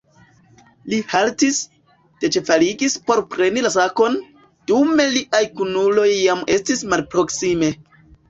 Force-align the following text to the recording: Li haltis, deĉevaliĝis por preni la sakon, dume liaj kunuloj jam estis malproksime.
Li 0.91 0.99
haltis, 1.09 1.57
deĉevaliĝis 2.23 2.95
por 3.09 3.21
preni 3.35 3.63
la 3.67 3.71
sakon, 3.77 4.17
dume 4.71 5.07
liaj 5.17 5.43
kunuloj 5.59 6.09
jam 6.15 6.43
estis 6.57 6.83
malproksime. 6.95 7.71